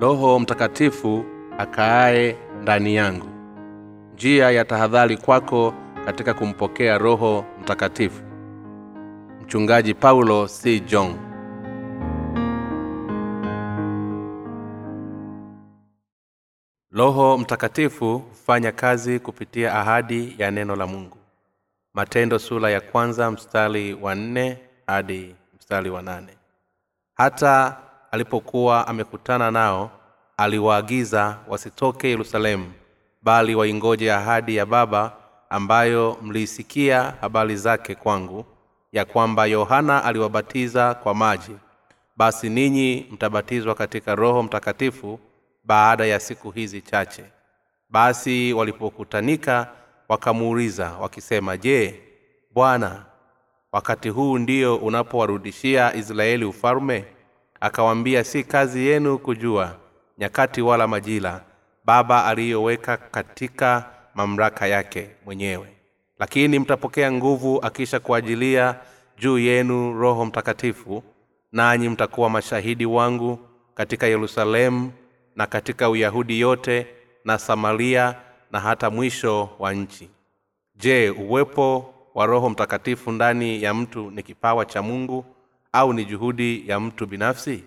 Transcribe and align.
roho 0.00 0.38
mtakatifu 0.38 1.24
akaaye 1.58 2.36
ndani 2.62 2.94
yangu. 2.94 3.26
Njia 4.14 4.50
ya 4.50 4.64
tahadhari 4.64 5.16
kwako 5.16 5.74
katika 6.04 6.34
kumpokea 6.34 6.98
roho 6.98 7.44
mtakatifu. 7.62 8.22
Mchungaji 9.42 9.94
paulo 9.94 10.48
c. 10.48 10.80
Jong. 10.80 11.14
Roho 16.92 17.38
mtakatifu 17.38 18.18
hufanya 18.18 18.72
kazi 18.72 19.18
kupitia 19.18 19.74
ahadi 19.74 20.34
ya 20.38 20.50
neno 20.50 20.76
la 20.76 20.86
mungu. 20.86 21.16
Matendo 21.94 22.38
sura 22.38 22.70
ya 22.70 22.80
kwanza 22.80 23.30
mstari 23.30 23.94
wa 23.94 24.14
nne 24.14 24.58
hadi 24.86 25.34
mstari 25.58 25.90
wa 25.90 26.02
nane. 26.02 26.36
Hata 27.14 27.76
alipokuwa 28.10 28.86
amekutana 28.88 29.50
nao 29.50 29.90
aliwaagiza 30.36 31.38
wasitoke 31.48 32.08
yerusalemu 32.08 32.72
bali 33.22 33.54
waingoje 33.54 34.12
ahadi 34.12 34.56
ya 34.56 34.66
baba 34.66 35.12
ambayo 35.50 36.18
mliisikia 36.22 37.14
habari 37.20 37.56
zake 37.56 37.94
kwangu 37.94 38.44
ya 38.92 39.04
kwamba 39.04 39.46
yohana 39.46 40.04
aliwabatiza 40.04 40.94
kwa 40.94 41.14
maji. 41.14 41.56
Basi 42.16 42.48
ninyi 42.50 43.06
mtabatizwa 43.10 43.74
katika 43.74 44.14
roho 44.14 44.42
mtakatifu 44.42 45.20
baada 45.64 46.06
ya 46.06 46.20
siku 46.20 46.50
hizi 46.50 46.80
chache. 46.80 47.24
Basi 47.90 48.52
walipokutanika 48.52 49.68
wakamuuliza 50.08 50.92
wakisema 50.92 51.56
je 51.56 52.00
bwana 52.54 53.04
wakati 53.72 54.08
huu 54.08 54.38
ndio 54.38 54.76
unapowarudishia 54.76 55.94
israeli 55.94 56.44
ufalme 56.44 57.04
akawaambia 57.60 58.24
si 58.24 58.44
kazi 58.44 58.86
yenu 58.86 59.18
kujua 59.18 59.76
nyakati 60.18 60.62
wala 60.62 60.86
majira 60.88 61.44
baba 61.84 62.24
aliyoweka 62.26 62.96
katika 62.96 63.90
mamlaka 64.14 64.66
yake 64.66 65.10
mwenyewe. 65.24 65.68
Lakini 66.18 66.58
mtapokea 66.58 67.12
nguvu 67.12 67.58
akisha 67.62 68.00
kuajilia 68.00 68.74
juu 69.18 69.38
yenu 69.38 69.92
roho 70.00 70.24
mtakatifu 70.24 71.02
nanyi 71.52 71.88
mtakuwa 71.88 72.30
mashahidi 72.30 72.86
wangu 72.86 73.38
katika 73.74 74.06
yerusalemu 74.06 74.92
na 75.36 75.46
katika 75.46 75.90
uyahudi 75.90 76.40
yote 76.40 76.86
na 77.24 77.38
samaria 77.38 78.14
na 78.52 78.60
hata 78.60 78.90
mwisho 78.90 79.48
wa 79.58 79.72
nchi. 79.74 80.10
Je 80.76 81.10
uwepo 81.10 81.94
wa 82.14 82.26
roho 82.26 82.50
mtakatifu 82.50 83.12
ndani 83.12 83.62
ya 83.62 83.74
mtu 83.74 84.10
ni 84.10 84.22
kipawa 84.22 84.64
cha 84.64 84.82
mungu 84.82 85.24
au 85.72 85.92
ni 85.92 86.04
juhudi 86.04 86.68
ya 86.68 86.80
mtu 86.80 87.06
binafsi? 87.06 87.64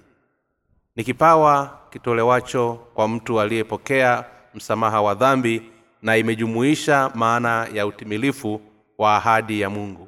Ni 0.96 1.04
kipawa 1.04 1.80
kitolewacho 1.90 2.74
kwa 2.94 3.08
mtu 3.08 3.40
aliyepokea 3.42 4.26
msamaha 4.54 5.02
wa 5.02 5.16
dhambi 5.16 5.62
na 6.02 6.18
imejumuisha 6.18 7.12
maana 7.16 7.68
ya 7.74 7.88
utimilifu 7.88 8.62
wa 8.98 9.16
ahadi 9.16 9.62
ya 9.62 9.70
mungu. 9.70 10.08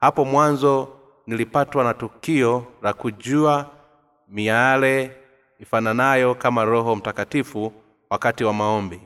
Hapo 0.00 0.24
mwanzo 0.24 0.88
nilipatwa 1.26 1.84
na 1.84 1.94
tukio 1.94 2.66
la 2.82 2.92
kujua 2.92 3.70
miale 4.28 5.16
ifananayo 5.60 6.34
kama 6.34 6.64
roho 6.64 6.96
mtakatifu 6.96 7.72
wakati 8.10 8.44
wa 8.44 8.52
maombi. 8.52 9.00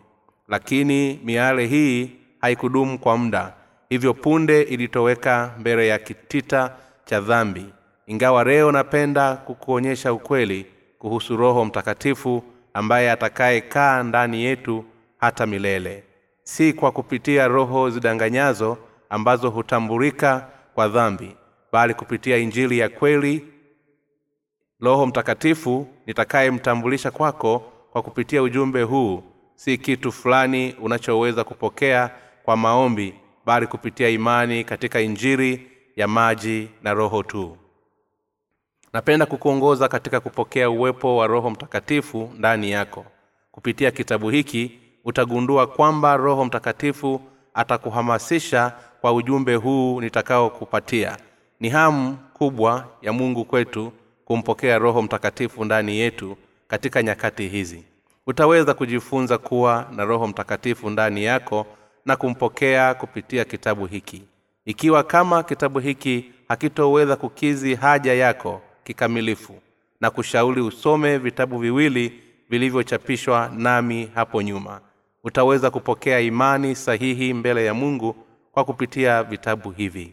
Lakini 0.49 1.21
miale 1.25 1.67
hii 1.67 2.11
haikudumu 2.41 2.99
kwa 2.99 3.17
muda. 3.17 3.53
Hivyo 3.89 4.15
punde 4.15 4.63
ilitoweka 4.63 5.55
mbele 5.59 5.89
ya 5.89 5.99
kitita 5.99 6.77
cha 7.05 7.21
dhambi 7.21 7.67
ingawa 8.07 8.45
leo 8.45 8.73
napenda 8.73 9.37
kukuonyesha 9.37 10.12
ukweli 10.12 10.67
kuhusu 10.99 11.37
roho 11.37 11.65
mtakatifu 11.65 12.43
ambaye 12.75 13.11
atakayekaa 13.11 14.03
ndani 14.03 14.45
yetu 14.45 14.84
hata 15.19 15.47
milele. 15.47 16.05
Si 16.43 16.72
kwa 16.72 16.93
kupitia 16.93 17.49
roho 17.49 17.91
zidanganyazo 17.91 18.78
ambazo 19.11 19.50
hutambulika 19.50 20.49
kwa 20.75 20.89
dhambi 20.89 21.37
bali 21.72 21.94
kupitia 21.94 22.37
injili 22.37 22.78
ya 22.78 22.89
kweli. 22.89 23.44
Roho 24.81 25.06
mtakatifu 25.06 25.87
nitakayemtambulisha 26.06 27.11
kwako 27.11 27.59
kwa 27.91 28.03
kupitia 28.03 28.43
ujumbe 28.43 28.83
huu 28.83 29.23
si 29.55 29.78
kitu 29.78 30.12
fulani 30.12 30.75
unachoweza 30.83 31.44
kupokea 31.44 32.11
kwa 32.43 32.56
maombi 32.56 33.15
bali 33.47 33.67
kupitia 33.67 34.09
imani 34.09 34.65
katika 34.65 35.00
injili 35.00 35.71
ya 35.97 36.09
maji 36.09 36.69
na 36.83 36.94
roho 36.94 37.23
tu 37.23 37.56
napenda 38.97 39.27
kukuongoza 39.27 39.89
katika 39.89 40.21
kupokea 40.21 40.71
uwepo 40.71 41.17
wa 41.17 41.27
roho 41.27 41.51
mtakatifu 41.51 42.31
ndani 42.39 42.71
yako. 42.71 43.05
Kupitia 43.53 43.91
kitabu 43.91 44.31
hiki 44.31 44.79
utagundua 45.05 45.67
kwamba 45.67 46.17
roho 46.17 46.45
mtakatifu 46.45 47.21
atakuhamasisha 47.55 48.73
kwa 49.01 49.12
ujumbe 49.12 49.55
huu 49.55 50.01
nitakaokupatia. 50.01 51.17
Ni 51.61 51.69
hamu 51.69 52.19
kubwa 52.33 52.87
ya 53.03 53.12
mungu 53.12 53.45
kwetu 53.45 53.93
kumpokea 54.25 54.79
roho 54.79 55.03
mtakatifu 55.03 55.65
ndani 55.65 55.97
yetu 55.99 56.37
katika 56.69 57.03
nyakati 57.03 57.49
hizi. 57.49 57.85
Utaweza 58.27 58.75
kujifunza 58.75 59.39
kuwa 59.39 59.87
na 59.97 60.05
roho 60.05 60.27
mtakatifu 60.27 60.91
ndani 60.91 61.25
yako 61.25 61.67
na 62.06 62.17
kumpokea 62.17 62.95
kupitia 62.95 63.45
kitabu 63.45 63.87
hiki. 63.87 64.23
Ikiwa 64.65 65.03
kama 65.03 65.43
kitabu 65.43 65.79
hiki 65.79 66.31
hakitoweza 66.49 67.17
kukizi 67.17 67.75
haja 67.75 68.15
yako 68.15 68.61
kikamilifu 68.87 69.55
na 70.01 70.11
kushauri 70.11 70.61
usome 70.63 71.19
vitabu 71.19 71.59
viwili 71.59 72.13
vilivyochapishwa 72.51 73.51
nami 73.57 74.11
hapo 74.15 74.43
nyuma. 74.43 74.81
Utaweza 75.25 75.71
kupokea 75.71 76.21
imani 76.21 76.75
sahihi 76.75 77.35
mbele 77.35 77.65
ya 77.65 77.75
mungu 77.75 78.17
kwa 78.53 78.65
kupitia 78.65 79.23
vitabu 79.23 79.71
hivi. 79.71 80.13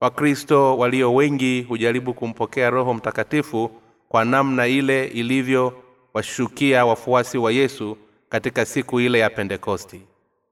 Wakristo 0.00 0.78
walio 0.78 1.14
wengi 1.14 1.62
hujaribu 1.62 2.14
kumpokea 2.14 2.70
roho 2.70 2.94
mtakatifu 2.94 3.70
kwa 4.08 4.24
namna 4.24 4.66
ile 4.66 5.04
ilivyowashukia 5.06 6.86
wafuasi 6.86 7.38
wa 7.38 7.52
yesu 7.52 7.96
katika 8.28 8.64
siku 8.64 9.00
ile 9.00 9.18
ya 9.18 9.30
pentekosti. 9.30 10.00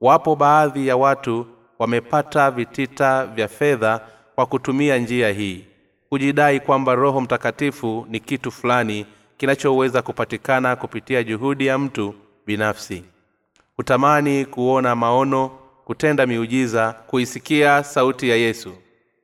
Wapo 0.00 0.36
baadhi 0.36 0.86
ya 0.86 0.96
watu 0.96 1.46
wamepata 1.78 2.50
vitita 2.50 3.26
vya 3.26 3.48
fedha 3.48 4.00
kwa 4.34 4.46
kutumia 4.46 4.98
njia 4.98 5.32
hii 5.32 5.64
hujidai 6.12 6.60
kwamba 6.60 6.94
roho 6.94 7.20
mtakatifu 7.20 8.06
ni 8.08 8.20
kitu 8.20 8.50
fulani 8.50 9.06
kinachoweza 9.36 10.02
kupatikana 10.02 10.76
kupitia 10.76 11.22
juhudi 11.22 11.66
ya 11.66 11.78
mtu 11.78 12.14
binafsi. 12.46 13.04
Hutamani 13.76 14.44
kuona 14.44 14.96
maono 14.96 15.48
kutenda 15.84 16.26
miujiza 16.26 16.92
kuisikia 16.92 17.84
sauti 17.84 18.28
ya 18.28 18.36
yesu 18.36 18.72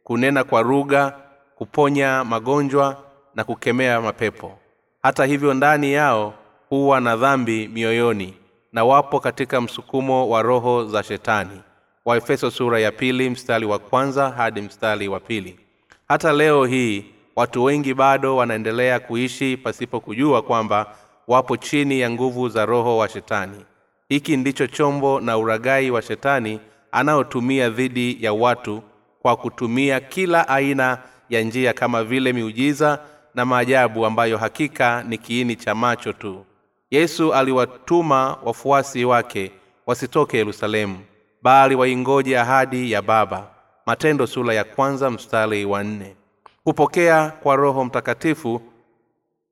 kunena 0.05 0.45
kwa 0.45 0.63
lugha 0.63 1.17
kuponya 1.55 2.25
magonjwa 2.25 2.97
na 3.35 3.45
kukemea 3.45 4.01
mapepo. 4.01 4.59
Hata 5.03 5.25
hivyo 5.25 5.55
ndani 5.55 5.93
yao 5.93 6.35
huwa 6.69 7.01
na 7.01 7.17
dhambi 7.17 7.69
mioyoni 7.69 8.35
na 8.73 8.85
wapo 8.85 9.21
katika 9.21 9.61
msukumo 9.61 10.29
wa 10.29 10.43
roho 10.43 10.85
za 10.85 11.03
shetani. 11.03 11.61
Waefeso 12.05 12.51
sura 12.51 12.81
ya 12.81 12.93
pili 12.93 13.31
mstari 13.31 13.67
wa 13.67 13.79
kwanza 13.79 14.31
hadi 14.31 14.61
mstari 14.63 15.09
wa 15.09 15.21
pili 15.21 15.68
hata 16.09 16.33
leo 16.33 16.65
hii 16.65 17.05
watu 17.37 17.65
wengi 17.65 17.95
bado 17.95 18.37
wanaendelea 18.37 19.01
kuishi 19.01 19.57
pasipo 19.57 20.01
kujua 20.01 20.43
kwamba 20.43 20.95
wapo 21.29 21.57
chini 21.57 22.01
ya 22.01 22.11
nguvu 22.11 22.49
za 22.49 22.67
roho 22.67 22.97
wa 22.97 23.09
shetani. 23.09 23.65
Hiki 24.09 24.37
ndicho 24.37 24.67
chombo 24.67 25.21
na 25.21 25.39
uragai 25.39 25.91
wa 25.91 26.03
shetani 26.03 26.61
anaotumia 26.93 27.71
dhidi 27.71 28.25
ya 28.25 28.33
watu 28.33 28.83
kwa 29.23 29.37
kutumia 29.37 30.01
kila 30.01 30.49
aina 30.49 30.99
ya 31.31 31.43
njia 31.43 31.73
kama 31.73 32.05
vile 32.05 32.33
miujiza 32.33 32.99
na 33.35 33.45
maajabu 33.45 34.07
ambayo 34.07 34.39
hakika 34.39 35.03
ni 35.09 35.19
kiini 35.19 35.57
cha 35.57 35.75
macho 35.75 36.13
tu. 36.13 36.45
Yesu 36.91 37.35
aliwatuma 37.35 38.37
wafuasi 38.45 39.05
wake 39.05 39.51
wasitoke 39.87 40.37
yerusalemu 40.39 40.99
bali 41.43 41.75
waingoje 41.75 42.39
ahadi 42.39 42.93
ya 42.93 43.03
baba 43.03 43.47
matendo 43.89 44.27
sura 44.27 44.55
ya 44.55 44.65
kwanza 44.65 45.11
mstari 45.11 45.65
wa 45.65 45.85
nne. 45.85 46.17
Kupokea 46.65 47.31
kwa 47.43 47.57
roho 47.57 47.85
mtakatifu 47.85 48.61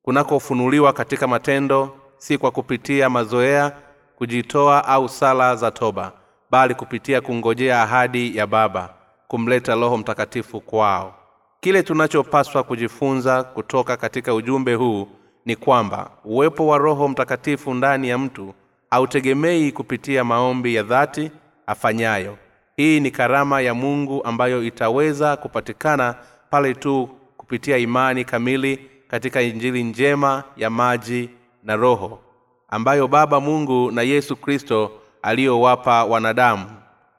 kunakofunuliwa 0.03 0.93
katika 0.93 1.27
matendo 1.27 1.97
si 2.19 2.39
kwa 2.39 2.51
kupitia 2.51 3.11
mazoea 3.11 3.73
kujitoa 4.17 4.85
au 4.85 5.09
sala 5.09 5.57
za 5.57 5.71
toba 5.71 6.13
bali 6.51 6.75
kupitia 6.75 7.21
kungojea 7.21 7.83
ahadi 7.83 8.37
ya 8.37 8.47
baba 8.47 8.95
kumleta 9.29 9.75
roho 9.75 9.97
mtakatifu 9.97 10.61
kwao. 10.61 11.15
Kile 11.61 11.83
tunachopaswa 11.83 12.63
kujifunza 12.63 13.43
kutoka 13.45 13.97
katika 13.97 14.35
ujumbe 14.35 14.75
huu 14.75 15.09
ni 15.47 15.57
kwamba 15.57 16.11
uwepo 16.25 16.67
wa 16.67 16.79
roho 16.79 17.09
mtakatifu 17.09 17.75
ndani 17.75 18.09
ya 18.09 18.19
mtu 18.19 18.55
hautegemei 18.91 19.73
kupitia 19.73 20.25
maombi 20.25 20.75
ya 20.75 20.83
dhati 20.83 21.31
afanyayo 21.67 22.39
hii 22.77 23.01
ni 23.01 23.11
karama 23.11 23.61
ya 23.61 23.75
mungu 23.75 24.25
ambayo 24.25 24.63
itaweza 24.65 25.37
kupatikana 25.37 26.15
pale 26.51 26.75
tu 26.75 27.09
kupitia 27.37 27.77
imani 27.79 28.25
kamili 28.25 28.91
katika 29.09 29.43
injili 29.43 29.85
njema 29.85 30.45
ya 30.57 30.71
maji 30.71 31.31
na 31.65 31.77
roho 31.77 32.19
ambayo 32.69 33.09
baba 33.09 33.41
mungu 33.41 33.91
na 33.91 34.03
yesu 34.03 34.37
kristo 34.37 34.93
aliyowapa 35.23 36.05
wanadamu. 36.05 36.67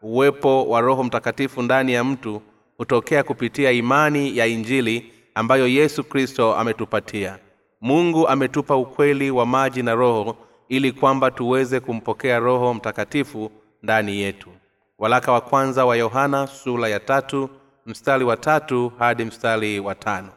Uwepo 0.01 0.69
wa 0.69 0.81
roho 0.81 1.03
mtakatifu 1.03 1.61
ndani 1.61 1.93
ya 1.93 2.03
mtu 2.03 2.41
hutokea 2.77 3.23
kupitia 3.23 3.71
imani 3.71 4.37
ya 4.37 4.45
injili 4.47 5.13
ambayo 5.35 5.67
yesu 5.67 6.03
kristo 6.03 6.55
ametupatia. 6.55 7.39
Mungu 7.81 8.27
ametupa 8.27 8.75
ukweli 8.75 9.31
wa 9.31 9.45
maji 9.45 9.83
na 9.83 9.95
roho 9.95 10.37
ili 10.69 10.91
kwamba 10.91 11.31
tuweze 11.31 11.79
kumpokea 11.79 12.39
roho 12.39 12.73
mtakatifu 12.73 13.51
ndani 13.83 14.17
yetu 14.21 14.49
walaka 14.99 15.31
wa 15.31 15.41
kwanza 15.41 15.85
wa 15.85 15.95
yohana 15.97 16.47
sula 16.47 16.87
ya 16.87 16.99
tatu 16.99 17.49
mstari 17.85 18.23
wa 18.25 18.37
tatu 18.37 18.91
hadi 18.99 19.25
mstari 19.25 19.79
wa 19.79 19.95
tano. 19.95 20.29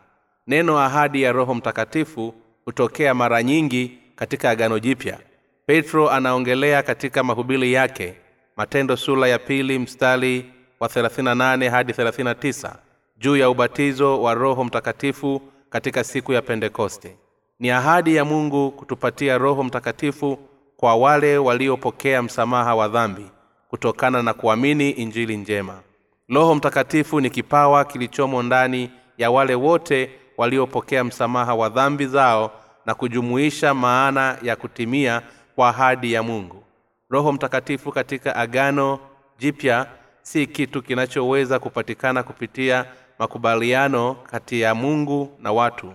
Neno 0.46 0.78
ahadi 0.78 1.22
ya 1.22 1.32
roho 1.32 1.54
mtakatifu 1.54 2.34
hutokea 2.64 3.14
mara 3.14 3.42
nyingi 3.42 3.98
katika 4.16 4.50
agano 4.50 4.78
jipya. 4.78 5.18
Petro 5.66 6.10
anaongelea 6.10 6.82
katika 6.82 7.22
mahubiri 7.22 7.72
yake 7.72 8.14
matendo 8.56 8.96
sula 8.96 9.28
ya 9.28 9.38
pili 9.38 9.78
mstari 9.78 10.52
wa 10.80 10.88
38 10.88 11.68
hadi 11.70 11.92
39 11.92 12.72
juu 13.18 13.36
ya 13.36 13.50
ubatizo 13.50 14.22
wa 14.22 14.34
roho 14.34 14.64
mtakatifu 14.64 15.42
katika 15.70 16.04
siku 16.04 16.32
ya 16.32 16.42
pentekoste. 16.42 17.16
Ni 17.58 17.70
ahadi 17.70 18.16
ya 18.16 18.24
mungu 18.24 18.70
kutupatia 18.70 19.38
roho 19.38 19.62
mtakatifu 19.64 20.38
kwa 20.76 20.94
wale 20.96 21.38
waliopokea 21.38 22.22
msamaha 22.22 22.74
wa 22.74 22.88
dhambi 22.88 23.26
kutokana 23.70 24.22
na 24.22 24.34
kuamini 24.34 24.90
injili 24.90 25.37
njema. 25.37 25.81
Roho 26.28 26.55
mtakatifu 26.55 27.20
ni 27.20 27.31
kipawa 27.31 27.84
kilichomo 27.84 28.43
ndani 28.43 28.90
ya 29.19 29.31
wale 29.31 29.55
wote 29.55 30.11
waliopokea 30.37 31.05
msamaha 31.05 31.55
wa 31.55 31.69
dhambi 31.69 32.06
zao 32.06 32.50
na 32.87 32.94
kujumuisha 32.94 33.75
maana 33.75 34.38
ya 34.43 34.56
kutimia 34.56 35.22
kwa 35.55 35.69
ahadi 35.69 36.12
ya 36.12 36.22
mungu. 36.22 36.64
Roho 37.11 37.32
mtakatifu 37.32 37.93
katika 37.93 38.37
agano 38.37 38.99
jipya 39.38 39.87
si 40.23 40.46
kitu 40.46 40.82
kinachoweza 40.82 41.58
kupatikana 41.58 42.23
kupitia 42.23 42.84
makubaliano 43.19 44.14
kati 44.14 44.61
ya 44.61 44.75
mungu 44.75 45.37
na 45.38 45.52
watu 45.52 45.93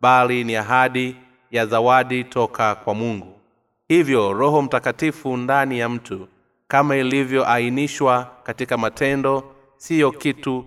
bali 0.00 0.44
ni 0.44 0.56
ahadi 0.56 1.16
ya 1.50 1.66
zawadi 1.66 2.24
toka 2.24 2.74
kwa 2.74 2.94
mungu. 2.94 3.40
Hivyo 3.88 4.32
roho 4.32 4.62
mtakatifu 4.62 5.36
ndani 5.36 5.78
ya 5.78 5.88
mtu 5.88 6.28
kama 6.68 6.96
ilivyoainishwa 6.96 8.30
katika 8.42 8.76
matendo 8.76 9.54
siyo 9.76 10.12
kitu 10.12 10.64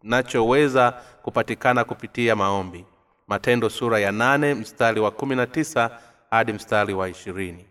kinachoweza 0.00 0.94
kupatikana 1.22 1.84
kupitia 1.84 2.36
maombi. 2.36 2.84
Matendo 3.28 3.70
sura 3.70 3.98
ya 3.98 4.12
nane 4.12 4.54
mstari 4.54 5.00
wa 5.00 5.10
kumi 5.10 5.46
hadi 6.30 6.52
mstari 6.52 6.94
wa 6.94 7.08
ishirini. 7.08 7.64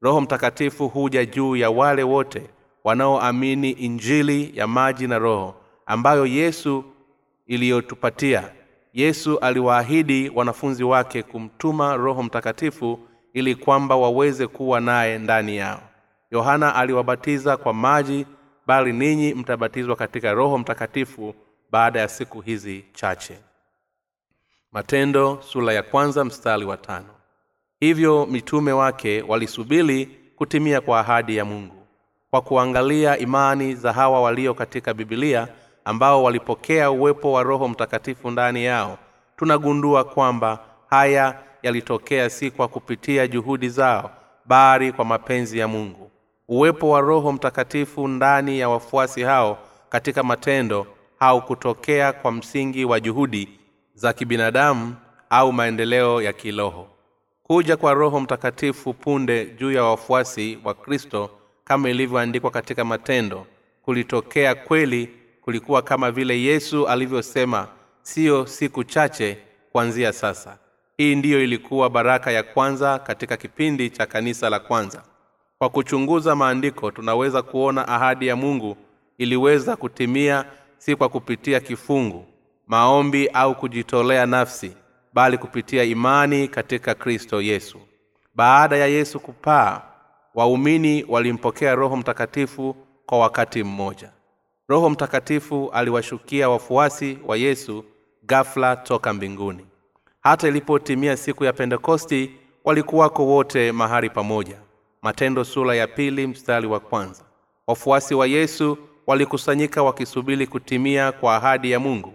Roho 0.00 0.20
mtakatifu 0.20 0.88
huja 0.88 1.24
juu 1.24 1.56
ya 1.56 1.70
wale 1.70 2.02
wote 2.02 2.50
wanaoamini 2.84 3.70
injili 3.70 4.52
ya 4.58 4.66
maji 4.66 5.06
na 5.06 5.18
roho 5.18 5.54
ambayo 5.86 6.26
yesu 6.26 6.84
iliyotupatia. 7.46 8.52
Yesu 8.92 9.38
aliwaahidi 9.38 10.30
wanafunzi 10.34 10.84
wake 10.84 11.22
kumtuma 11.22 11.96
roho 11.96 12.22
mtakatifu 12.22 12.98
ili 13.34 13.54
kwamba 13.54 13.96
waweze 13.96 14.46
kuwa 14.46 14.80
naye 14.80 15.18
ndani 15.18 15.56
yao 15.56 15.87
yohana 16.30 16.74
aliwabatiza 16.74 17.56
kwa 17.56 17.74
maji 17.74 18.26
bali 18.66 18.92
ninyi 18.92 19.34
mtabatizwa 19.34 19.96
katika 19.96 20.32
roho 20.32 20.58
mtakatifu 20.58 21.34
baada 21.70 22.00
ya 22.00 22.08
siku 22.08 22.40
hizi 22.40 22.84
chache. 22.92 23.38
Matendo 24.72 25.38
sula 25.42 25.72
ya 25.72 25.82
kwanza 25.82 26.24
mstari 26.24 26.64
wa 26.64 26.76
tano. 26.76 27.06
Hivyo 27.80 28.26
mitume 28.26 28.72
wake 28.72 29.22
walisubiri 29.22 30.06
kutimia 30.36 30.80
kwa 30.80 31.00
ahadi 31.00 31.36
ya 31.36 31.44
mungu 31.44 31.74
kwa 32.30 32.40
kuangalia 32.40 33.18
imani 33.18 33.74
za 33.74 33.92
hawa 33.92 34.22
walio 34.22 34.54
katika 34.54 34.94
bibilia 34.94 35.48
ambao 35.84 36.22
walipokea 36.22 36.90
uwepo 36.90 37.32
wa 37.32 37.42
roho 37.42 37.68
mtakatifu 37.68 38.30
ndani 38.30 38.64
yao. 38.64 38.98
Tunagundua 39.36 40.04
kwamba 40.04 40.58
haya 40.90 41.38
yalitokea 41.62 42.30
si 42.30 42.50
kwa 42.50 42.68
kupitia 42.68 43.26
juhudi 43.26 43.68
zao 43.68 44.10
bali 44.44 44.92
kwa 44.92 45.04
mapenzi 45.04 45.58
ya 45.58 45.68
mungu 45.68 46.07
uwepo 46.48 46.90
wa 46.90 47.00
roho 47.00 47.32
mtakatifu 47.32 48.08
ndani 48.08 48.58
ya 48.58 48.68
wafuasi 48.68 49.22
hao 49.22 49.58
katika 49.88 50.22
matendo 50.22 50.86
haukutokea 51.18 52.12
kwa 52.12 52.32
msingi 52.32 52.84
wa 52.84 53.00
juhudi 53.00 53.48
za 53.94 54.12
kibinadamu 54.12 54.94
au 55.30 55.52
maendeleo 55.52 56.22
ya 56.22 56.32
kiroho. 56.32 56.88
Kuja 57.42 57.76
kwa 57.76 57.94
roho 57.94 58.20
mtakatifu 58.20 58.94
punde 58.94 59.46
juu 59.46 59.72
ya 59.72 59.84
wafuasi 59.84 60.58
wa 60.64 60.74
kristo 60.74 61.30
kama 61.64 61.90
ilivyoandikwa 61.90 62.50
katika 62.50 62.84
matendo 62.84 63.46
kulitokea 63.82 64.54
kweli 64.54 65.08
kulikuwa 65.40 65.82
kama 65.82 66.10
vile 66.10 66.42
yesu 66.42 66.86
alivyosema 66.88 67.68
siyo 68.02 68.46
siku 68.46 68.84
chache 68.84 69.38
kuanzia 69.72 70.12
sasa. 70.12 70.58
Hii 70.96 71.14
ndiyo 71.16 71.44
ilikuwa 71.44 71.90
baraka 71.90 72.30
ya 72.30 72.42
kwanza 72.42 72.98
katika 72.98 73.36
kipindi 73.36 73.90
cha 73.90 74.06
kanisa 74.06 74.50
la 74.50 74.60
kwanza 74.60 75.02
kwa 75.58 75.68
kuchunguza 75.70 76.36
maandiko 76.36 76.90
tunaweza 76.90 77.42
kuona 77.42 77.88
ahadi 77.88 78.26
ya 78.26 78.36
mungu 78.36 78.76
iliweza 79.18 79.76
kutimia 79.76 80.44
si 80.78 80.96
kwa 80.96 81.08
kupitia 81.08 81.60
kifungu 81.60 82.24
maombi 82.66 83.28
au 83.28 83.54
kujitolea 83.54 84.26
nafsi 84.26 84.72
bali 85.12 85.38
kupitia 85.38 85.84
imani 85.84 86.48
katika 86.48 86.94
kristo 86.94 87.42
yesu. 87.42 87.78
Baada 88.34 88.76
ya 88.76 88.86
yesu 88.86 89.20
kupaa 89.20 89.82
waumini 90.34 91.04
walimpokea 91.08 91.74
roho 91.74 91.96
mtakatifu 91.96 92.76
kwa 93.06 93.18
wakati 93.18 93.62
mmoja. 93.64 94.12
Roho 94.68 94.90
mtakatifu 94.90 95.70
aliwashukia 95.72 96.48
wafuasi 96.50 97.18
wa 97.26 97.36
yesu 97.36 97.84
gafla 98.22 98.76
toka 98.76 99.12
mbinguni. 99.12 99.66
Hata 100.20 100.48
ilipotimia 100.48 101.16
siku 101.16 101.44
ya 101.44 101.52
pentekosti 101.52 102.30
walikuwako 102.64 103.26
wote 103.26 103.72
mahali 103.72 104.10
pamoja 104.10 104.56
matendo 105.08 105.44
sura 105.44 105.74
ya 105.74 105.86
pili 105.86 106.26
mstari 106.26 106.66
wa 106.66 106.80
kwanza. 106.80 107.24
Wafuasi 107.66 108.14
wa 108.14 108.26
yesu 108.26 108.78
walikusanyika 109.06 109.82
wakisubiri 109.82 110.46
kutimia 110.46 111.12
kwa 111.12 111.36
ahadi 111.36 111.70
ya 111.70 111.80
mungu 111.80 112.12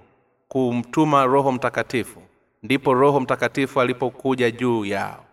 kumtuma 0.48 1.26
roho 1.26 1.52
mtakatifu. 1.52 2.22
Ndipo 2.64 2.94
roho 2.94 3.20
mtakatifu 3.20 3.82
alipokuja 3.82 4.52
juu 4.52 4.86
yao. 4.86 5.26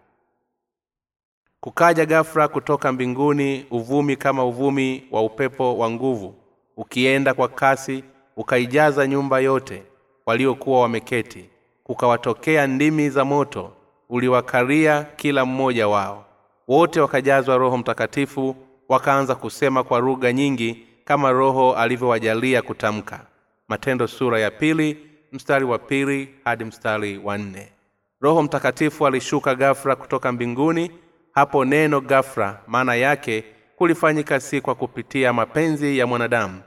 Kukaja 1.60 2.06
gafra 2.06 2.48
kutoka 2.48 2.92
mbinguni 2.92 3.66
uvumi 3.70 4.16
kama 4.16 4.44
uvumi 4.44 5.04
wa 5.10 5.22
upepo 5.22 5.78
wa 5.78 5.90
nguvu 5.90 6.34
ukienda 6.76 7.34
kwa 7.34 7.48
kasi 7.48 8.04
ukaijaza 8.36 9.06
nyumba 9.06 9.40
yote 9.40 9.82
waliokuwa 10.26 10.80
wameketi. 10.80 11.44
Kukawatokea 11.84 12.66
ndimi 12.66 13.10
za 13.10 13.24
moto 13.24 13.72
uliwakaria 14.08 15.02
kila 15.16 15.44
mmoja 15.44 15.88
wao 15.88 16.24
wote 16.70 17.00
wakajazwa 17.00 17.56
roho 17.58 17.76
mtakatifu 17.78 18.56
wakaanza 18.88 19.34
kusema 19.34 19.84
kwa 19.84 19.98
lugha 20.00 20.32
nyingi 20.32 20.86
kama 21.04 21.30
roho 21.32 21.74
alivyowajalia 21.74 22.62
kutamka. 22.62 23.20
Matendo 23.68 24.06
sura 24.06 24.40
ya 24.40 24.50
pili 24.50 24.96
mstari 25.32 25.64
wa 25.64 25.78
pili 25.78 26.28
hadi 26.44 26.64
mstari 26.64 27.18
wa 27.24 27.38
nne. 27.38 27.72
Roho 28.20 28.42
mtakatifu 28.42 29.06
alishuka 29.06 29.54
gafra 29.54 29.96
kutoka 29.96 30.32
mbinguni. 30.32 30.90
Hapo 31.32 31.64
neno 31.64 32.00
gafra 32.00 32.60
maana 32.66 32.94
yake 32.94 33.44
kulifanyika 33.76 34.40
si 34.40 34.60
kwa 34.60 34.74
kupitia 34.74 35.32
mapenzi 35.32 35.98
ya 35.98 36.06
mwanadamu. 36.06 36.60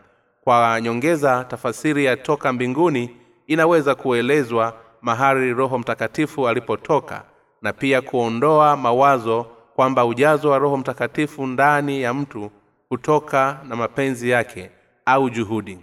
Kwa 0.44 0.82
nyongeza 0.82 1.44
tafasiri 1.44 2.06
ya 2.06 2.18
toka 2.18 2.54
mbinguni 2.54 3.16
inaweza 3.48 3.96
kuelezwa 3.96 4.74
mahali 5.02 5.54
roho 5.54 5.78
mtakatifu 5.78 6.48
alipotoka 6.48 7.24
na 7.62 7.74
pia 7.74 8.02
kuondoa 8.02 8.78
mawazo 8.78 9.46
kwamba 9.76 10.06
ujazo 10.06 10.50
wa 10.50 10.60
roho 10.60 10.78
mtakatifu 10.78 11.48
ndani 11.48 12.02
ya 12.02 12.14
mtu 12.14 12.52
hutoka 12.90 13.60
na 13.68 13.76
mapenzi 13.76 14.30
yake 14.30 14.70
au 15.06 15.30
juhudi. 15.30 15.80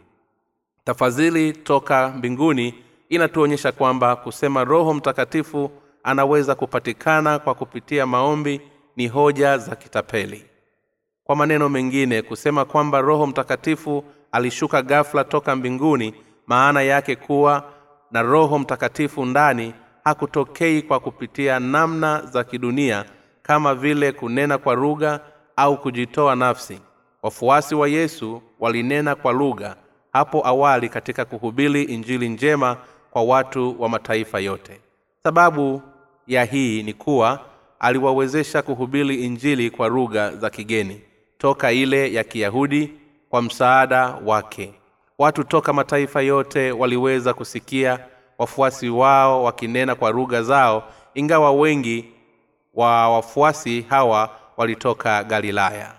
Tafadhili 0.84 1.52
toka 1.52 2.08
mbinguni 2.16 2.74
inatuonyesha 3.08 3.72
kwamba 3.72 4.16
kusema 4.16 4.64
roho 4.64 4.94
mtakatifu 4.94 5.70
anaweza 6.02 6.54
kupatikana 6.54 7.38
kwa 7.38 7.54
kupitia 7.54 8.06
maombi 8.06 8.60
ni 8.96 9.08
hoja 9.08 9.58
za 9.58 9.76
kitapeli. 9.76 10.44
Kwa 11.24 11.36
maneno 11.36 11.68
mengine 11.68 12.22
kusema 12.22 12.64
kwamba 12.64 13.00
roho 13.00 13.26
mtakatifu 13.26 14.04
alishuka 14.32 14.82
ghafla 14.82 15.24
toka 15.24 15.56
mbinguni 15.56 16.14
maana 16.46 16.82
yake 16.82 17.16
kuwa 17.16 17.64
na 18.10 18.22
roho 18.22 18.58
mtakatifu 18.58 19.24
ndani 19.24 19.74
hakutokei 20.04 20.82
kwa 20.82 21.00
kupitia 21.00 21.60
namna 21.60 22.22
za 22.26 22.44
kidunia 22.44 23.04
kama 23.50 23.74
vile 23.74 24.12
kunena 24.12 24.58
kwa 24.58 24.74
lugha 24.74 25.20
au 25.56 25.78
kujitoa 25.80 26.36
nafsi. 26.36 26.80
Wafuasi 27.22 27.74
wa 27.74 27.88
yesu 27.88 28.42
walinena 28.60 29.14
kwa 29.14 29.32
lugha 29.32 29.76
hapo 30.12 30.46
awali 30.46 30.88
katika 30.88 31.24
kuhubiri 31.24 31.82
injili 31.82 32.28
njema 32.28 32.76
kwa 33.10 33.22
watu 33.22 33.82
wa 33.82 33.88
mataifa 33.88 34.40
yote. 34.40 34.80
Sababu 35.22 35.82
ya 36.26 36.44
hii 36.44 36.82
ni 36.82 36.92
kuwa 36.92 37.40
aliwawezesha 37.80 38.62
kuhubiri 38.62 39.24
injili 39.24 39.70
kwa 39.70 39.88
lugha 39.88 40.36
za 40.36 40.50
kigeni 40.50 41.00
toka 41.38 41.72
ile 41.72 42.12
ya 42.12 42.24
kiyahudi 42.24 42.92
kwa 43.30 43.42
msaada 43.42 44.06
wake. 44.24 44.74
Watu 45.18 45.44
toka 45.44 45.72
mataifa 45.72 46.22
yote 46.22 46.72
waliweza 46.72 47.34
kusikia 47.34 47.98
wafuasi 48.38 48.88
wao 48.88 49.44
wakinena 49.44 49.94
kwa 49.94 50.10
lugha 50.10 50.42
zao 50.42 50.84
ingawa 51.14 51.52
wengi 51.52 52.04
wa 52.74 53.08
wafuasi 53.08 53.82
hawa 53.82 54.30
walitoka 54.56 55.24
galilaya. 55.24 55.92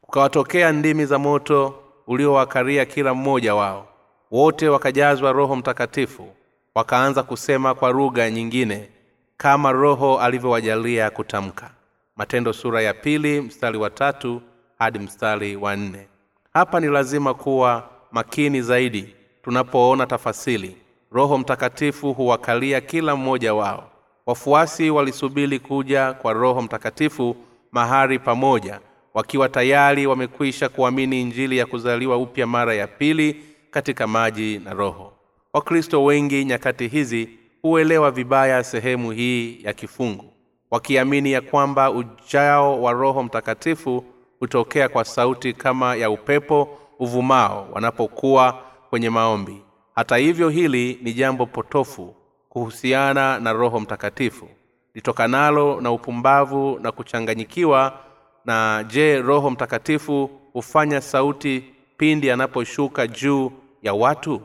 Kukawatokea 0.00 0.72
ndimi 0.72 1.06
za 1.06 1.18
moto 1.18 1.82
uliowakaria 2.06 2.84
kila 2.84 3.14
mmoja 3.14 3.54
wao. 3.54 3.88
Wote 4.30 4.68
wakajazwa 4.68 5.32
roho 5.32 5.56
mtakatifu 5.56 6.28
wakaanza 6.74 7.22
kusema 7.22 7.74
kwa 7.74 7.90
lugha 7.90 8.30
nyingine 8.30 8.88
kama 9.36 9.72
roho 9.72 10.20
alivyowajalia 10.20 11.10
kutamka. 11.10 11.70
Matendo 12.16 12.52
sura 12.52 12.82
ya 12.82 12.94
pili 12.94 13.40
mstari 13.40 13.78
wa 13.78 13.90
tatu 13.90 14.42
hadi 14.78 14.98
mstari 14.98 15.56
wa 15.56 15.76
nne. 15.76 16.08
Hapa 16.52 16.80
ni 16.80 16.86
lazima 16.86 17.34
kuwa 17.34 17.88
makini 18.12 18.62
zaidi 18.62 19.14
tunapoona 19.42 20.06
tafasili. 20.06 20.76
Roho 21.12 21.38
mtakatifu 21.38 22.12
huwakalia 22.12 22.80
kila 22.80 23.16
mmoja 23.16 23.54
wao 23.54 23.90
wafuasi 24.26 24.90
walisubiri 24.90 25.58
kuja 25.58 26.12
kwa 26.12 26.32
roho 26.32 26.62
mtakatifu 26.62 27.36
mahali 27.72 28.18
pamoja 28.18 28.80
wakiwa 29.14 29.48
tayari 29.48 30.06
wamekwisha 30.06 30.68
kuamini 30.68 31.20
injili 31.20 31.58
ya 31.58 31.66
kuzaliwa 31.66 32.16
upya 32.16 32.46
mara 32.46 32.74
ya 32.74 32.86
pili 32.86 33.44
katika 33.70 34.06
maji 34.06 34.58
na 34.58 34.72
roho. 34.74 35.12
Wakristo 35.52 36.04
wengi 36.04 36.44
nyakati 36.44 36.88
hizi 36.88 37.28
huelewa 37.62 38.10
vibaya 38.10 38.64
sehemu 38.64 39.10
hii 39.10 39.58
ya 39.62 39.72
kifungu 39.72 40.24
wakiamini 40.70 41.32
ya 41.32 41.40
kwamba 41.40 41.90
ujao 41.90 42.82
wa 42.82 42.92
roho 42.92 43.22
mtakatifu 43.22 44.04
hutokea 44.40 44.88
kwa 44.88 45.04
sauti 45.04 45.52
kama 45.52 45.94
ya 45.96 46.10
upepo 46.10 46.78
uvumao 46.98 47.68
wanapokuwa 47.72 48.58
kwenye 48.90 49.10
maombi. 49.10 49.62
Hata 49.94 50.16
hivyo 50.16 50.48
hili 50.48 50.98
ni 51.02 51.12
jambo 51.12 51.46
potofu 51.46 52.14
kuhusiana 52.54 53.38
na 53.40 53.52
roho 53.52 53.80
mtakatifu. 53.80 54.48
Litokanalo 54.94 55.80
na 55.80 55.92
upumbavu 55.92 56.78
na 56.82 56.92
kuchanganyikiwa 56.92 58.00
na 58.44 58.84
je 58.88 59.22
roho 59.22 59.50
mtakatifu 59.50 60.30
hufanya 60.52 61.00
sauti 61.00 61.74
pindi 61.96 62.30
anaposhuka 62.30 63.06
juu 63.06 63.52
ya 63.82 63.94
watu? 63.94 64.42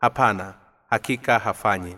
Hapana 0.00 0.54
hakika 0.90 1.38
hafanyi. 1.38 1.96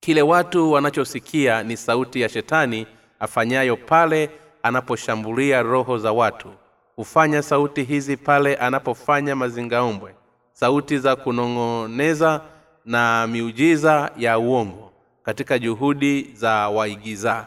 Kile 0.00 0.22
watu 0.22 0.72
wanachosikia 0.72 1.62
ni 1.62 1.76
sauti 1.76 2.20
ya 2.20 2.28
shetani 2.28 2.86
afanyayo 3.20 3.76
pale 3.76 4.30
anaposhambulia 4.62 5.62
roho 5.62 5.98
za 5.98 6.12
watu. 6.12 6.48
Hufanya 6.96 7.42
sauti 7.42 7.82
hizi 7.82 8.16
pale 8.16 8.56
anapofanya 8.56 9.36
mazingaombwe. 9.36 10.14
Sauti 10.52 10.98
za 10.98 11.16
kunong'oneza 11.16 12.40
na 12.84 13.26
miujiza 13.26 14.10
ya 14.16 14.38
uongo 14.38 14.92
katika 15.22 15.58
juhudi 15.58 16.22
za 16.34 16.68
waigiza 16.68 17.46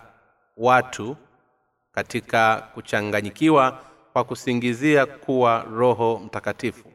watu 0.58 1.18
katika 1.92 2.56
kuchanganyikiwa 2.74 3.80
kwa 4.14 4.24
kusingizia 4.24 5.06
kuwa 5.06 5.66
roho 5.76 6.22
mtakatifu. 6.26 6.92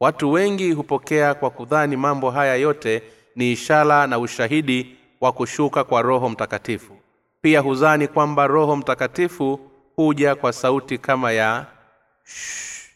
Watu 0.00 0.32
wengi 0.32 0.72
hupokea 0.72 1.34
kwa 1.34 1.50
kudhani 1.50 1.96
mambo 1.96 2.30
haya 2.30 2.54
yote 2.56 3.02
ni 3.36 3.52
ishara 3.52 4.06
na 4.06 4.18
ushahidi 4.18 4.96
wa 5.20 5.32
kushuka 5.32 5.84
kwa 5.84 6.02
roho 6.02 6.28
mtakatifu. 6.28 6.96
Pia 7.40 7.60
huzani 7.60 8.08
kwamba 8.08 8.46
roho 8.46 8.76
mtakatifu 8.76 9.60
huja 9.96 10.34
kwa 10.34 10.52
sauti 10.52 10.98
kama 10.98 11.32
ya 11.32 11.66
shh, 12.24 12.88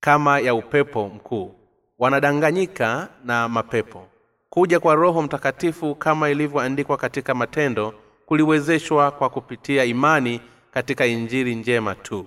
kama 0.00 0.38
ya 0.40 0.54
upepo 0.54 1.08
mkuu. 1.08 1.54
Wanadanganyika 1.98 3.08
na 3.24 3.48
mapepo 3.48 4.06
kuja 4.50 4.80
kwa 4.80 4.94
roho 4.94 5.22
mtakatifu 5.22 5.94
kama 5.94 6.30
ilivyoandikwa 6.30 6.96
katika 6.96 7.34
matendo 7.34 7.94
kuliwezeshwa 8.26 9.10
kwa 9.10 9.30
kupitia 9.30 9.84
imani 9.84 10.40
katika 10.70 11.06
injili 11.06 11.54
njema 11.54 11.94
tu. 11.94 12.26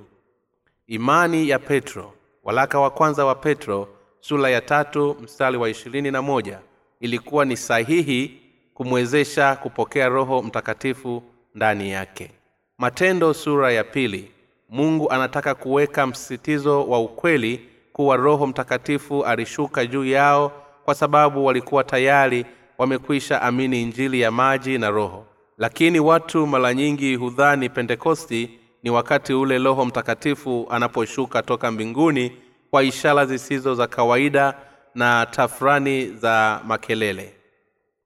Imani 0.88 1.50
ya 1.50 1.60
petro 1.60 2.14
walaka 2.44 2.80
wa 2.80 2.90
kwanza 2.90 3.26
wa 3.26 3.36
petro 3.36 3.88
sura 4.20 4.50
ya 4.50 4.62
tatu 4.62 5.18
mstari 5.22 5.58
wa 5.58 5.70
ishirini 5.70 6.12
na 6.12 6.22
moja 6.22 6.60
ilikuwa 7.00 7.46
ni 7.46 7.58
sahihi 7.58 8.42
kumwezesha 8.74 9.56
kupokea 9.56 10.10
roho 10.10 10.42
mtakatifu 10.42 11.24
ndani 11.56 11.92
yake. 11.92 12.32
Matendo 12.78 13.34
sura 13.34 13.72
ya 13.72 13.84
pili 13.84 14.32
mungu 14.70 15.12
anataka 15.12 15.56
kuweka 15.56 16.08
msisitizo 16.08 16.84
wa 16.88 17.00
ukweli 17.00 17.70
kuwa 17.94 18.18
roho 18.18 18.48
mtakatifu 18.48 19.26
alishuka 19.26 19.86
juu 19.86 20.06
yao 20.06 20.63
kwa 20.86 20.96
sababu 20.96 21.46
walikuwa 21.46 21.84
tayari 21.84 22.46
wamekwisha 22.78 23.42
amini 23.42 23.82
injili 23.82 24.22
ya 24.22 24.32
maji 24.32 24.78
na 24.78 24.90
roho. 24.90 25.26
Lakini 25.58 26.00
watu 26.00 26.48
mara 26.48 26.74
nyingi 26.74 27.16
hudhani 27.16 27.70
pentekosti 27.70 28.60
ni 28.84 28.90
wakati 28.90 29.34
ule 29.34 29.58
roho 29.58 29.86
mtakatifu 29.86 30.68
anaposhuka 30.70 31.42
toka 31.42 31.72
mbinguni 31.72 32.32
kwa 32.72 32.84
ishara 32.84 33.26
zisizo 33.26 33.76
za 33.76 33.88
kawaida 33.88 34.54
na 34.96 35.26
tafurani 35.26 36.08
za 36.08 36.62
makelele. 36.68 37.34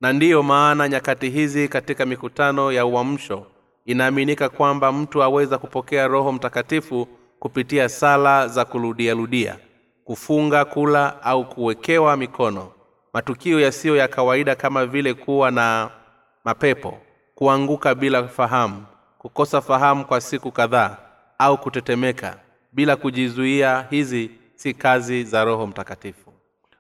Na 0.01 0.13
ndiyo 0.13 0.43
maana 0.43 0.89
nyakati 0.89 1.29
hizi 1.29 1.67
katika 1.67 2.05
mikutano 2.05 2.72
ya 2.72 2.86
uamsho 2.86 3.46
inaaminika 3.86 4.50
kwamba 4.50 4.91
mtu 4.91 5.24
aweza 5.24 5.57
kupokea 5.57 6.07
roho 6.07 6.31
mtakatifu 6.31 7.07
kupitia 7.39 7.89
sala 7.89 8.48
za 8.48 8.65
kurudiarudia 8.65 9.55
kufunga 10.07 10.65
kula 10.65 11.23
au 11.23 11.45
kuwekewa 11.49 12.17
mikono. 12.17 12.71
Matukio 13.13 13.59
yasiyo 13.59 13.95
ya 13.95 14.07
kawaida 14.07 14.55
kama 14.55 14.85
vile 14.85 15.13
kuwa 15.13 15.51
na 15.51 15.89
mapepo 16.45 16.97
kuanguka 17.35 17.95
bila 17.95 18.27
fahamu 18.27 18.85
kukosa 19.17 19.61
fahamu 19.61 20.05
kwa 20.05 20.21
siku 20.21 20.51
kadhaa 20.51 20.97
au 21.37 21.57
kutetemeka 21.57 22.37
bila 22.71 22.95
kujizuia 22.95 23.85
hizi 23.89 24.31
si 24.55 24.73
kazi 24.73 25.23
za 25.23 25.43
roho 25.43 25.67
mtakatifu. 25.67 26.33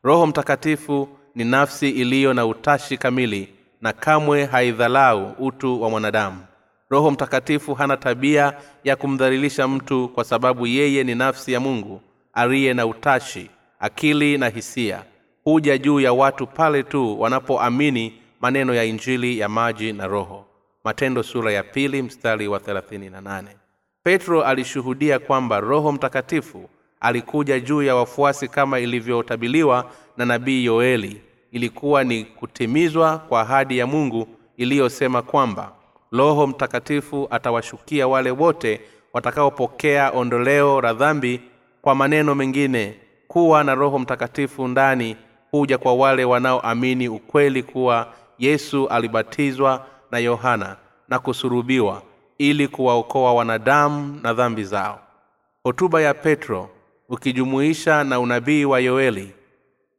Roho 0.03 0.27
mtakatifu 0.27 1.09
ni 1.35 1.43
nafsi 1.43 1.89
iliyo 1.89 2.33
na 2.33 2.45
utashi 2.45 2.97
kamili 2.97 3.53
na 3.81 3.93
kamwe 3.93 4.45
haidhalau 4.45 5.31
utu 5.39 5.81
wa 5.81 5.89
mwanadamu. 5.89 6.39
Roho 6.89 7.11
mtakatifu 7.11 7.73
hana 7.73 7.97
tabia 7.97 8.53
ya 8.83 8.95
kumdhalilisha 8.95 9.67
mtu 9.67 10.09
kwa 10.09 10.23
sababu 10.23 10.67
yeye 10.67 11.03
ni 11.03 11.15
nafsi 11.15 11.53
ya 11.53 11.59
mungu 11.59 12.01
aliye 12.37 12.73
na 12.73 12.85
utashi 12.85 13.49
akili 13.79 14.37
na 14.37 14.49
hisia 14.49 15.03
huja 15.43 15.77
juu 15.77 15.99
ya 15.99 16.13
watu 16.13 16.47
pale 16.47 16.83
tu 16.83 17.21
wanapoamini 17.21 18.13
maneno 18.41 18.73
ya 18.73 18.83
injili 18.83 19.39
ya 19.39 19.49
maji 19.49 19.93
na 19.93 20.07
roho. 20.07 20.45
Matendo 20.83 21.23
sura 21.23 21.51
ya 21.51 21.63
pili 21.63 22.01
mstari 22.01 22.47
wa 22.47 22.59
38 22.59 23.43
petro 24.03 24.43
alishuhudia 24.43 25.19
kwamba 25.19 25.59
roho 25.59 25.91
mtakatifu 25.91 26.69
alikuja 26.99 27.59
juu 27.59 27.81
ya 27.83 27.95
wafuasi 27.95 28.47
kama 28.47 28.79
ilivyotabiliwa 28.79 29.91
na 30.17 30.25
nabii 30.25 30.65
yoeli. 30.65 31.21
Ilikuwa 31.51 32.03
ni 32.03 32.25
kutimizwa 32.25 33.17
kwa 33.17 33.41
ahadi 33.41 33.77
ya 33.77 33.87
mungu 33.87 34.27
iliyosema 34.57 35.21
kwamba 35.21 35.71
roho 36.11 36.47
mtakatifu 36.47 37.27
atawashukia 37.31 38.07
wale 38.07 38.31
wote 38.31 38.81
watakaopokea 39.13 40.11
ondoleo 40.11 40.81
la 40.81 40.93
dhambi 40.93 41.41
kwa 41.87 41.95
maneno 41.95 42.35
mengine 42.35 42.95
kuwa 43.27 43.63
na 43.63 43.75
roho 43.75 43.99
mtakatifu 43.99 44.67
ndani 44.67 45.15
huja 45.51 45.77
kwa 45.77 45.93
wale 45.93 46.25
wanaoamini 46.25 47.09
ukweli 47.09 47.63
kuwa 47.63 48.13
yesu 48.39 48.87
alibatizwa 48.87 49.85
na 50.11 50.19
yohana 50.19 50.75
na 51.09 51.19
kusurubiwa 51.19 52.01
ili 52.37 52.67
kuwaokoa 52.67 53.33
wanadamu 53.33 54.19
na 54.23 54.33
dhambi 54.33 54.63
zao. 54.63 54.99
Hotuba 55.63 56.01
ya 56.01 56.13
petro 56.13 56.69
ukijumuisha 57.09 58.03
na 58.03 58.19
unabii 58.19 58.65
wa 58.65 58.79
yoeli 58.79 59.31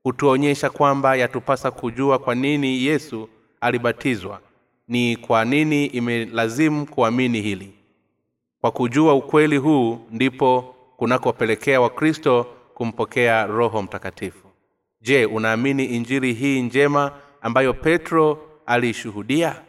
hutuonyesha 0.03 0.71
kwamba 0.71 1.17
yatupasa 1.17 1.71
kujua 1.71 2.19
kwa 2.19 2.35
nini 2.35 2.85
yesu 2.85 3.29
alibatizwa 3.61 4.41
ni 4.89 5.17
kwa 5.17 5.45
nini 5.45 5.87
imelazimu 5.87 6.87
kuamini 6.87 7.41
hili. 7.41 7.73
Kwa 8.61 8.71
kujua 8.71 9.15
ukweli 9.15 9.57
huu 9.57 9.99
ndipo 10.11 10.75
kunakopelekea 10.99 11.81
wakristo 11.81 12.47
kumpokea 12.75 13.47
roho 13.47 13.83
mtakatifu. 13.83 14.49
Je 15.01 15.27
unaamini 15.27 15.85
injili 15.85 16.33
hii 16.33 16.63
njema 16.63 17.13
ambayo 17.41 17.75
petro 17.75 18.39
aliishuhudia? 18.67 19.63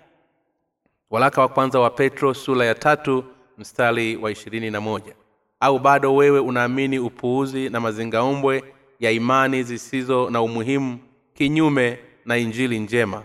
Walaka 1.09 1.41
wa 1.41 1.47
kwanza 1.47 1.79
wa 1.79 1.89
petro 1.89 2.33
sura 2.33 2.65
ya 2.65 2.75
tatu 2.75 3.23
mstari 3.57 4.15
wa 4.15 4.31
ishirini 4.31 4.71
na 4.71 4.81
moja. 4.81 5.13
Au 5.59 5.79
bado 5.79 6.15
wewe 6.15 6.39
unaamini 6.39 6.99
upuuzi 6.99 7.69
na 7.69 7.79
mazingaombwe 7.79 8.63
ya 8.99 9.11
imani 9.11 9.63
zisizo 9.63 10.29
na 10.29 10.41
umuhimu 10.41 10.97
kinyume 11.33 11.99
na 12.25 12.37
injili 12.37 12.79
njema? 12.79 13.23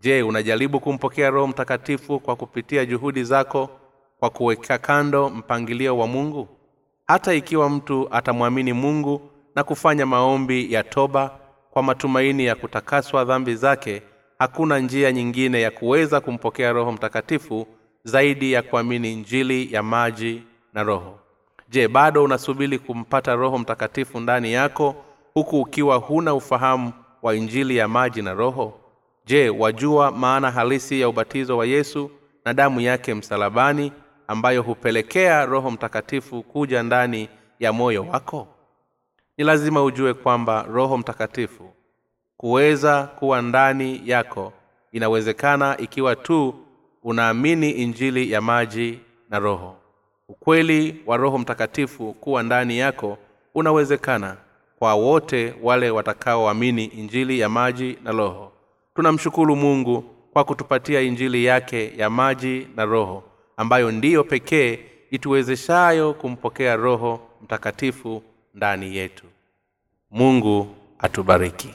Je 0.00 0.22
unajaribu 0.22 0.80
kumpokea 0.80 1.30
roho 1.30 1.46
mtakatifu 1.46 2.20
kwa 2.20 2.36
kupitia 2.36 2.86
juhudi 2.86 3.24
zako 3.24 3.70
kwa 4.20 4.30
kuweka 4.30 4.78
kando 4.78 5.30
mpangilio 5.30 5.98
wa 5.98 6.06
mungu 6.06 6.48
hata 7.08 7.34
ikiwa 7.34 7.70
mtu 7.70 8.08
atamwamini 8.10 8.72
mungu 8.72 9.30
na 9.54 9.64
kufanya 9.64 10.06
maombi 10.06 10.72
ya 10.72 10.82
toba 10.82 11.30
kwa 11.70 11.82
matumaini 11.82 12.44
ya 12.44 12.54
kutakaswa 12.54 13.24
dhambi 13.24 13.54
zake 13.54 14.02
hakuna 14.38 14.78
njia 14.78 15.12
nyingine 15.12 15.60
ya 15.60 15.70
kuweza 15.70 16.20
kumpokea 16.20 16.72
roho 16.72 16.92
mtakatifu 16.92 17.66
zaidi 18.04 18.52
ya 18.52 18.62
kuamini 18.62 19.14
njili 19.16 19.72
ya 19.74 19.82
maji 19.82 20.42
na 20.74 20.82
roho. 20.82 21.18
Je 21.68 21.88
bado 21.88 22.24
unasubiri 22.24 22.78
kumpata 22.78 23.34
roho 23.34 23.58
mtakatifu 23.58 24.20
ndani 24.20 24.52
yako 24.52 24.94
huku 25.34 25.60
ukiwa 25.60 25.96
huna 25.96 26.34
ufahamu 26.34 26.92
wa 27.22 27.34
injili 27.36 27.76
ya 27.76 27.88
maji 27.88 28.22
na 28.22 28.34
roho? 28.34 28.80
Je 29.26 29.48
wajua 29.50 30.10
maana 30.10 30.50
halisi 30.50 31.00
ya 31.00 31.08
ubatizo 31.08 31.56
wa 31.56 31.66
yesu 31.66 32.10
na 32.44 32.54
damu 32.54 32.80
yake 32.80 33.14
msalabani 33.14 33.92
ambayo 34.28 34.62
hupelekea 34.62 35.46
roho 35.46 35.70
mtakatifu 35.70 36.42
kuja 36.42 36.82
ndani 36.82 37.28
ya 37.60 37.72
moyo 37.72 38.06
wako? 38.06 38.48
Ni 39.38 39.44
lazima 39.44 39.82
ujue 39.84 40.14
kwamba 40.14 40.62
roho 40.62 40.96
mtakatifu 40.98 41.70
kuweza 42.36 43.02
kuwa 43.02 43.42
ndani 43.42 44.02
yako 44.04 44.52
inawezekana 44.92 45.76
ikiwa 45.78 46.16
tu 46.16 46.54
unaamini 47.02 47.70
injili 47.70 48.32
ya 48.32 48.40
maji 48.40 49.00
na 49.30 49.38
roho. 49.38 49.76
Ukweli 50.28 51.02
wa 51.06 51.16
roho 51.16 51.38
mtakatifu 51.38 52.12
kuwa 52.12 52.42
ndani 52.42 52.78
yako 52.78 53.18
unawezekana 53.54 54.36
kwa 54.78 54.94
wote 54.94 55.54
wale 55.62 55.90
watakaoamini 55.90 56.84
injili 56.84 57.40
ya 57.40 57.48
maji 57.48 57.98
na 58.04 58.12
roho. 58.12 58.52
Tunamshukuru 58.94 59.56
mungu 59.56 60.04
kwa 60.32 60.44
kutupatia 60.44 61.00
injili 61.00 61.44
yake 61.44 61.92
ya 61.96 62.10
maji 62.10 62.66
na 62.76 62.84
roho 62.84 63.22
ambayo 63.58 63.90
ndiyo 63.90 64.24
pekee 64.24 64.78
ituwezeshayo 65.10 66.14
kumpokea 66.14 66.76
roho 66.76 67.20
mtakatifu 67.42 68.22
ndani 68.54 68.96
yetu. 68.96 69.24
Mungu 70.10 70.74
atubariki 70.98 71.74